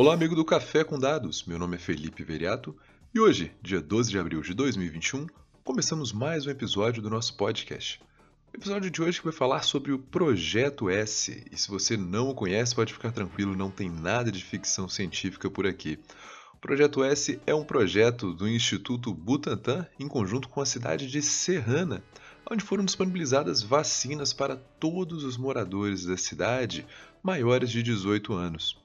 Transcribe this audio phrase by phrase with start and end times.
[0.00, 1.44] Olá, amigo do Café com Dados.
[1.44, 2.74] Meu nome é Felipe Veriato
[3.14, 5.26] e hoje, dia 12 de abril de 2021,
[5.62, 8.00] começamos mais um episódio do nosso podcast.
[8.50, 11.44] O episódio de hoje vai falar sobre o Projeto S.
[11.52, 15.50] E se você não o conhece, pode ficar tranquilo, não tem nada de ficção científica
[15.50, 15.98] por aqui.
[16.54, 21.20] O Projeto S é um projeto do Instituto Butantan em conjunto com a cidade de
[21.20, 22.02] Serrana,
[22.50, 26.86] onde foram disponibilizadas vacinas para todos os moradores da cidade
[27.22, 28.79] maiores de 18 anos.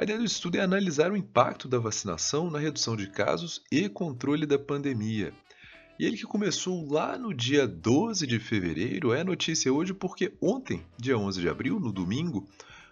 [0.00, 3.88] A ideia do estudo é analisar o impacto da vacinação na redução de casos e
[3.88, 5.34] controle da pandemia.
[5.98, 10.86] E ele que começou lá no dia 12 de fevereiro é notícia hoje porque ontem,
[10.96, 12.48] dia 11 de abril, no domingo,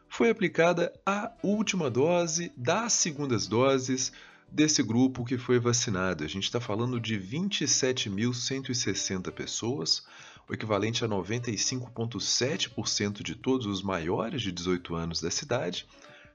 [0.09, 4.13] foi aplicada a última dose das segundas doses
[4.51, 6.25] desse grupo que foi vacinado.
[6.25, 10.05] A gente está falando de 27.160 pessoas,
[10.49, 15.87] o equivalente a 95,7% de todos os maiores de 18 anos da cidade,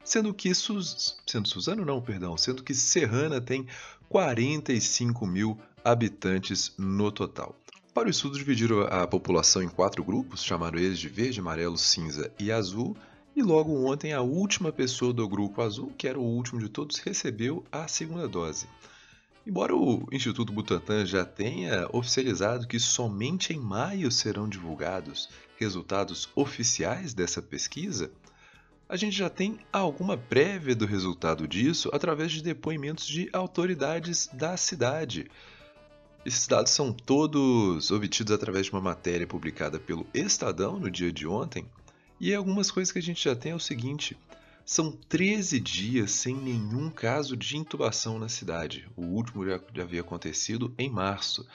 [0.03, 1.17] sendo que Sus...
[1.25, 3.67] sendo Suzano não, perdão, sendo que Serrana tem
[4.09, 7.55] 45 mil habitantes no total.
[7.93, 12.31] Para o estudo, dividiram a população em quatro grupos, chamaram eles de verde, amarelo, cinza
[12.39, 12.95] e azul,
[13.35, 16.99] e logo ontem a última pessoa do grupo azul, que era o último de todos,
[16.99, 18.67] recebeu a segunda dose.
[19.45, 27.13] Embora o Instituto Butantan já tenha oficializado que somente em maio serão divulgados resultados oficiais
[27.13, 28.11] dessa pesquisa,
[28.91, 34.57] a gente já tem alguma prévia do resultado disso através de depoimentos de autoridades da
[34.57, 35.31] cidade.
[36.25, 41.25] Esses dados são todos obtidos através de uma matéria publicada pelo Estadão no dia de
[41.25, 41.65] ontem.
[42.19, 44.17] E algumas coisas que a gente já tem é o seguinte:
[44.65, 48.89] são 13 dias sem nenhum caso de intubação na cidade.
[48.97, 51.47] O último já, havia acontecido em março.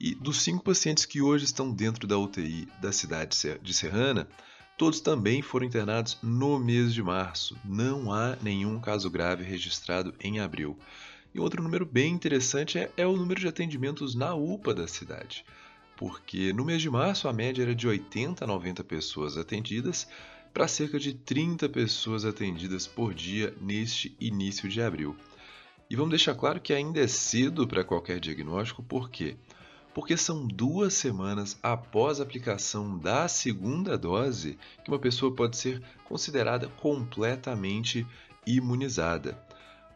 [0.00, 4.28] E dos cinco pacientes que hoje estão dentro da UTI da cidade de Serrana,
[4.76, 7.56] Todos também foram internados no mês de março.
[7.64, 10.76] Não há nenhum caso grave registrado em abril.
[11.32, 15.44] E outro número bem interessante é, é, o número de atendimentos na UPA da cidade,
[15.96, 20.08] porque no mês de março a média era de 80 a 90 pessoas atendidas
[20.52, 25.16] para cerca de 30 pessoas atendidas por dia neste início de abril.
[25.88, 29.36] E vamos deixar claro que ainda é cedo para qualquer diagnóstico, porque
[29.94, 35.80] porque são duas semanas após a aplicação da segunda dose que uma pessoa pode ser
[36.04, 38.04] considerada completamente
[38.44, 39.40] imunizada.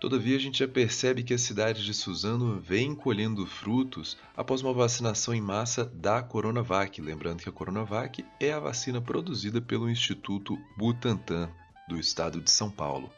[0.00, 4.72] Todavia, a gente já percebe que a cidade de Suzano vem colhendo frutos após uma
[4.72, 7.00] vacinação em massa da Coronavac.
[7.02, 11.50] Lembrando que a Coronavac é a vacina produzida pelo Instituto Butantan,
[11.88, 13.10] do estado de São Paulo.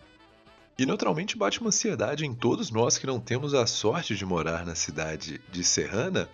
[0.79, 4.65] E naturalmente bate uma ansiedade em todos nós que não temos a sorte de morar
[4.65, 6.31] na cidade de Serrana,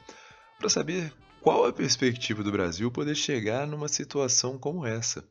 [0.59, 5.25] para saber qual a perspectiva do Brasil poder chegar numa situação como essa.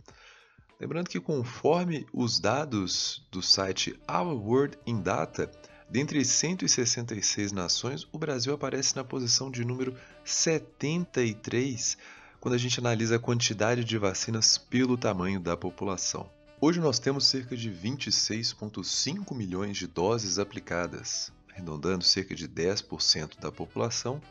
[0.79, 5.49] Lembrando que, conforme os dados do site Our World in Data,
[5.89, 11.97] dentre 166 nações, o Brasil aparece na posição de número 73
[12.39, 16.29] quando a gente analisa a quantidade de vacinas pelo tamanho da população.
[16.61, 23.51] Hoje nós temos cerca de 26,5 milhões de doses aplicadas, arredondando cerca de 10% da
[23.51, 24.21] população,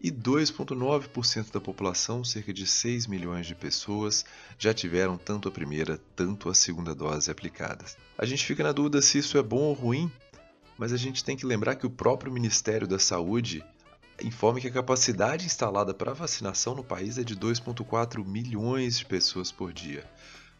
[0.00, 4.24] e 2,9% da população, cerca de 6 milhões de pessoas,
[4.58, 7.96] já tiveram tanto a primeira, tanto a segunda dose aplicadas.
[8.16, 10.10] A gente fica na dúvida se isso é bom ou ruim,
[10.76, 13.64] mas a gente tem que lembrar que o próprio Ministério da Saúde
[14.22, 19.50] informa que a capacidade instalada para vacinação no país é de 2,4 milhões de pessoas
[19.50, 20.04] por dia.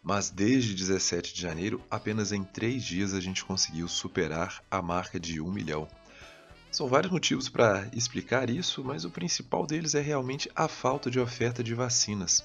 [0.03, 5.19] Mas desde 17 de janeiro, apenas em três dias a gente conseguiu superar a marca
[5.19, 5.88] de 1 milhão.
[6.70, 11.18] São vários motivos para explicar isso, mas o principal deles é realmente a falta de
[11.18, 12.44] oferta de vacinas.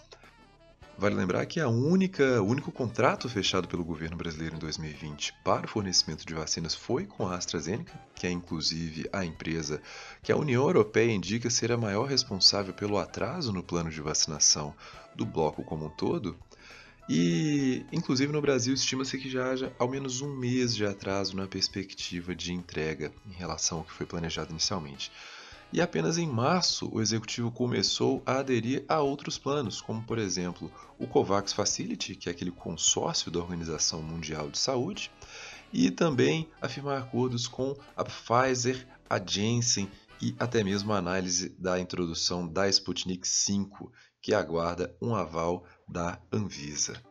[0.98, 5.66] Vale lembrar que a única, o único contrato fechado pelo governo brasileiro em 2020 para
[5.66, 9.82] o fornecimento de vacinas foi com a AstraZeneca, que é inclusive a empresa
[10.22, 14.74] que a União Europeia indica ser a maior responsável pelo atraso no plano de vacinação
[15.16, 16.38] do bloco como um todo.
[17.10, 21.48] E, inclusive, no Brasil estima-se que já haja ao menos um mês de atraso na
[21.48, 25.12] perspectiva de entrega em relação ao que foi planejado inicialmente.
[25.74, 30.72] E apenas em março o executivo começou a aderir a outros planos, como por exemplo
[31.00, 35.12] o COVAX Facility, que é aquele consórcio da Organização Mundial de Saúde,
[35.74, 39.90] e também a firmar acordos com a Pfizer, a Janssen
[40.22, 43.90] e até mesmo a análise da introdução da Sputnik V,
[44.22, 47.02] que aguarda um aval da Anvisa.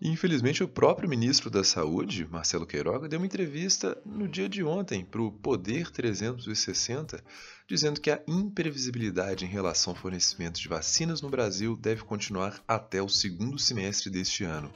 [0.00, 5.04] Infelizmente, o próprio ministro da Saúde, Marcelo Queiroga, deu uma entrevista no dia de ontem
[5.04, 7.20] para o Poder 360,
[7.68, 13.02] dizendo que a imprevisibilidade em relação ao fornecimento de vacinas no Brasil deve continuar até
[13.02, 14.72] o segundo semestre deste ano.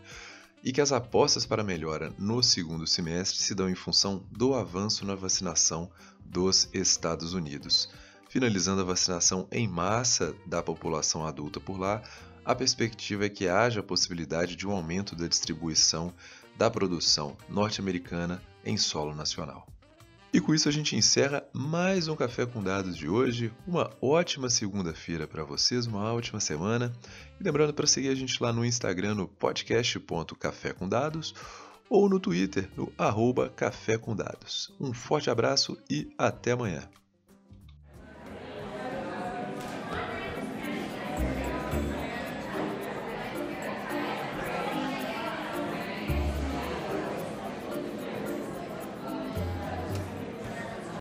[0.62, 5.04] E que as apostas para melhora no segundo semestre se dão em função do avanço
[5.04, 5.90] na vacinação
[6.24, 7.90] dos Estados Unidos.
[8.28, 12.02] Finalizando a vacinação em massa da população adulta por lá,
[12.44, 16.12] a perspectiva é que haja a possibilidade de um aumento da distribuição
[16.56, 19.66] da produção norte-americana em solo nacional.
[20.32, 23.52] E com isso a gente encerra mais um Café com Dados de hoje.
[23.66, 26.90] Uma ótima segunda-feira para vocês, uma ótima semana.
[27.38, 31.34] E lembrando para seguir a gente lá no Instagram no podcast.café com dados
[31.86, 34.74] ou no Twitter no arroba Café com Dados.
[34.80, 36.88] Um forte abraço e até amanhã.